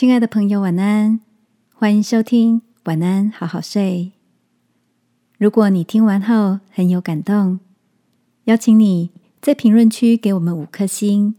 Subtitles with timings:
[0.00, 1.20] 亲爱的朋友，晚安！
[1.74, 4.12] 欢迎收听《晚安，好好睡》。
[5.36, 7.60] 如果你听完后很有感动，
[8.44, 9.10] 邀请你
[9.42, 11.34] 在评论区给我们五颗星，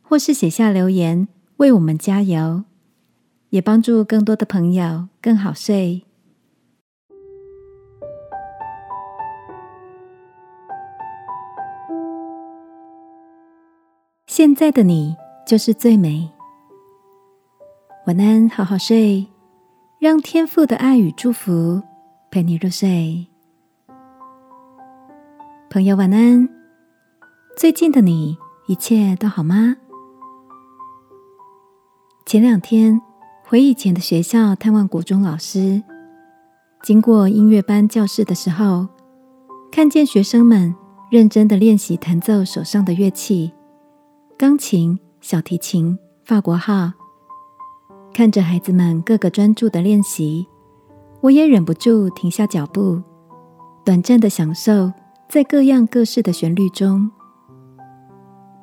[0.00, 1.26] 或是写下留言
[1.56, 2.62] 为我们加油，
[3.50, 6.04] 也帮助更多的朋友更好睡。
[14.28, 16.35] 现在的你就是最美。
[18.06, 19.26] 晚安，好好睡，
[19.98, 21.82] 让天父的爱与祝福
[22.30, 23.26] 陪你入睡。
[25.68, 26.48] 朋友，晚安。
[27.56, 29.74] 最近的你一切都好吗？
[32.24, 33.00] 前两天
[33.44, 35.82] 回以前的学校探望国中老师，
[36.84, 38.86] 经过音乐班教室的时候，
[39.72, 40.72] 看见学生们
[41.10, 43.50] 认真的练习弹奏手上的乐器——
[44.38, 46.92] 钢琴、小提琴、法国号。
[48.16, 50.46] 看着孩子们个个专注的练习，
[51.20, 52.98] 我也忍不住停下脚步，
[53.84, 54.90] 短暂的享受
[55.28, 57.10] 在各样各式的旋律中。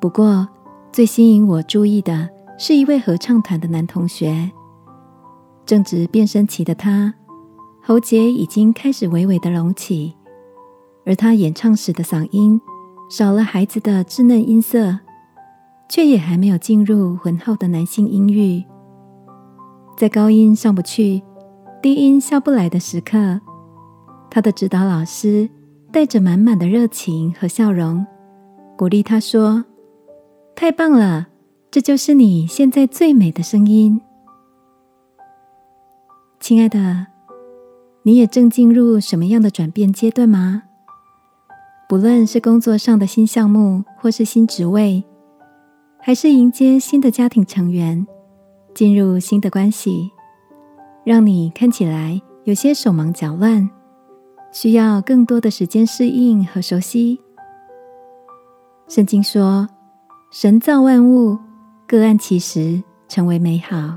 [0.00, 0.48] 不过，
[0.90, 4.50] 最吸引我注意的是一位合唱团的男同学。
[5.64, 7.14] 正值变声期的他，
[7.80, 10.16] 喉结已经开始微微的隆起，
[11.06, 12.60] 而他演唱时的嗓音
[13.08, 14.98] 少了孩子的稚嫩音色，
[15.88, 18.64] 却也还没有进入浑厚的男性音域。
[19.96, 21.22] 在高音上不去、
[21.80, 23.40] 低音下不来的时刻，
[24.30, 25.48] 他的指导老师
[25.92, 28.04] 带着满满的热情和笑容，
[28.76, 29.64] 鼓励他说
[30.56, 31.28] ：“太棒了，
[31.70, 34.00] 这就是你现在最美的声音。”
[36.40, 37.06] 亲爱的，
[38.02, 40.64] 你也正进入什么样的转变阶段吗？
[41.88, 45.04] 不论是工作上的新项目，或是新职位，
[46.00, 48.06] 还是迎接新的家庭成员。
[48.74, 50.10] 进入新的关系，
[51.04, 53.70] 让你看起来有些手忙脚乱，
[54.52, 57.20] 需要更多的时间适应和熟悉。
[58.88, 59.68] 圣经说
[60.32, 61.38] ：“神造万物，
[61.86, 63.96] 各按其时成为美好。”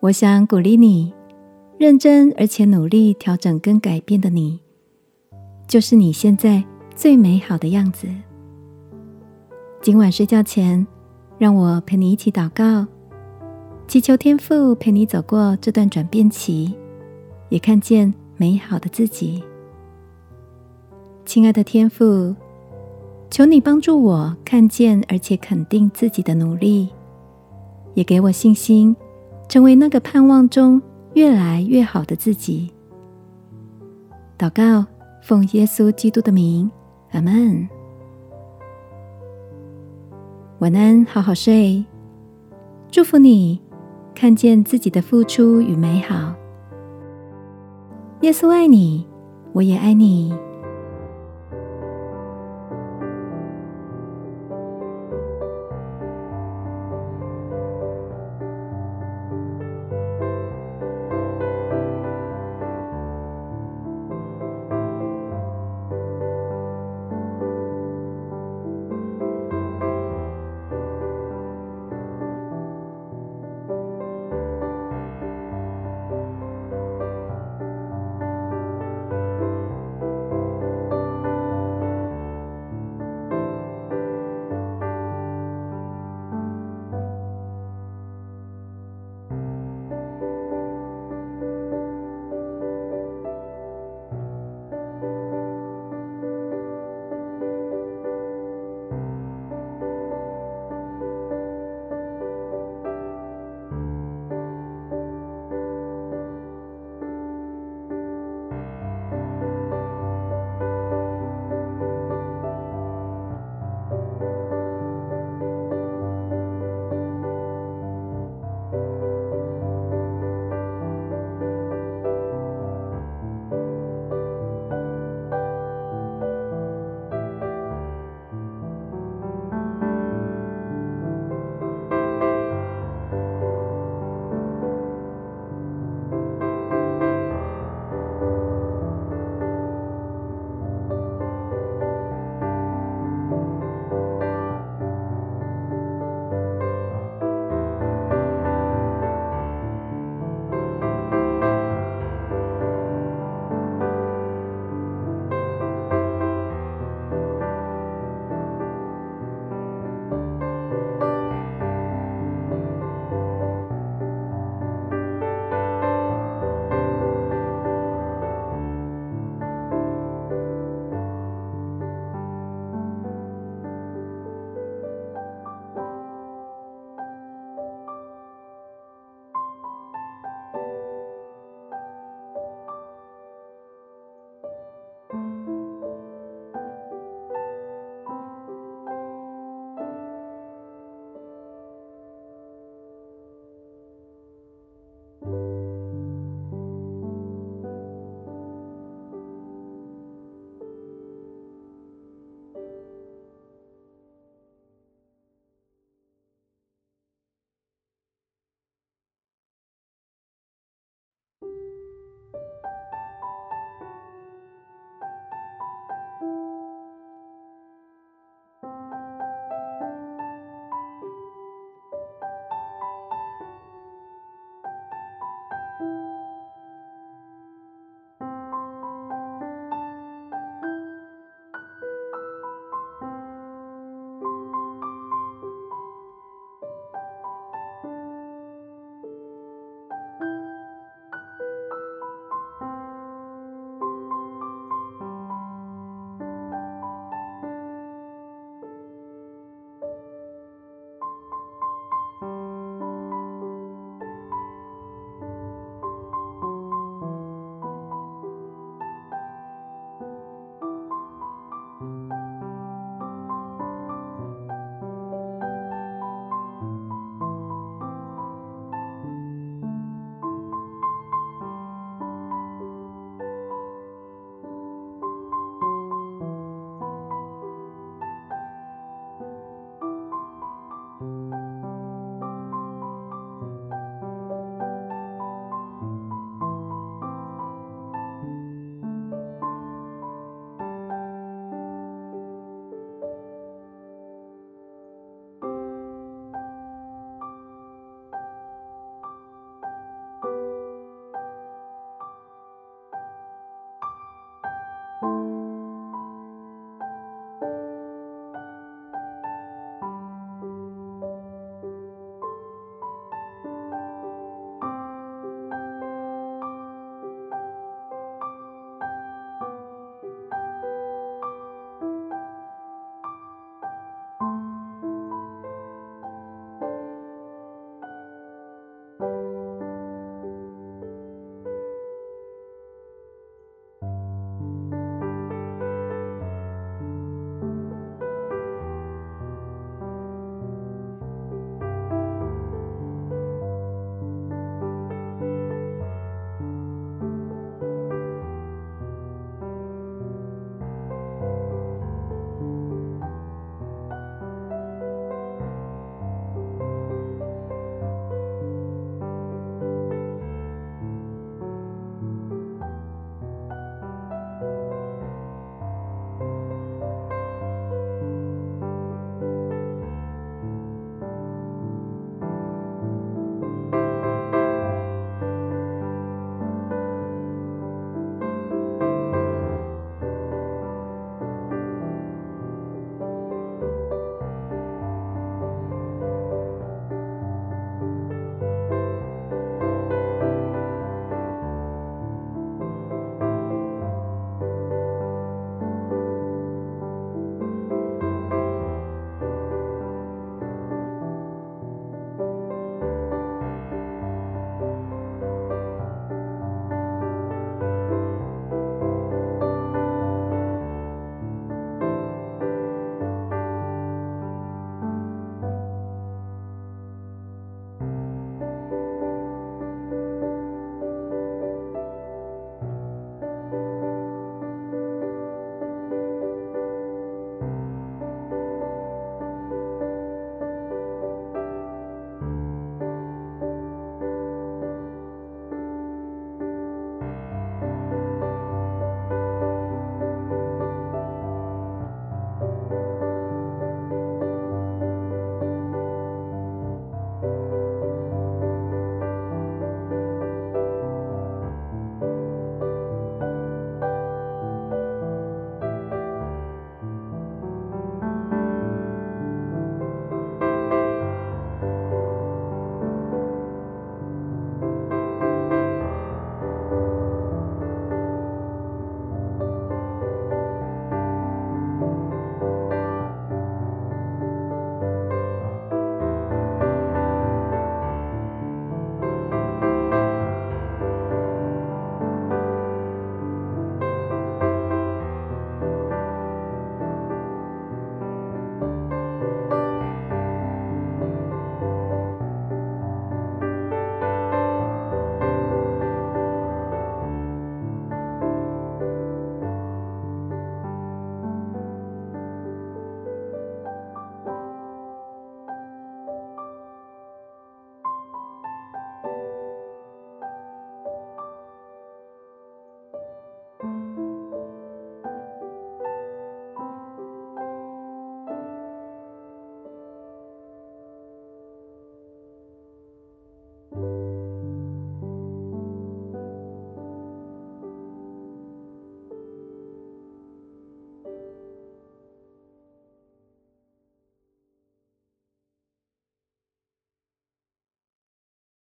[0.00, 1.12] 我想鼓励你，
[1.76, 4.60] 认真而且努力调整跟改变的你，
[5.66, 6.62] 就是你现在
[6.94, 8.06] 最美好的样子。
[9.82, 10.86] 今晚睡觉前，
[11.36, 12.86] 让我陪你一起祷告。
[13.88, 16.74] 祈求天父陪你走过这段转变期，
[17.48, 19.42] 也看见美好的自己。
[21.24, 22.36] 亲爱的天父，
[23.30, 26.90] 求你帮助我看见而且肯定自己的努力，
[27.94, 28.94] 也给我信心，
[29.48, 30.82] 成为那个盼望中
[31.14, 32.70] 越来越好的自己。
[34.36, 34.84] 祷告，
[35.22, 36.70] 奉耶稣基督的名，
[37.12, 37.66] 阿门。
[40.58, 41.82] 晚安，好好睡，
[42.90, 43.58] 祝福你。
[44.20, 46.34] 看见自己的付出与美好，
[48.22, 49.06] 耶稣爱你，
[49.52, 50.34] 我也爱你。